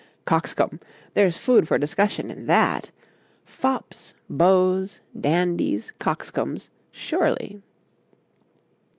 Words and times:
Cockscomb! 0.25 0.79
there's 1.13 1.37
food 1.37 1.67
for 1.67 1.77
discussion 1.77 2.31
in 2.31 2.47
that 2.47 2.89
fops, 3.45 4.15
beaux, 4.27 4.83
dandies, 5.15 5.91
coxcombs 5.99 6.71
surely. 6.89 7.61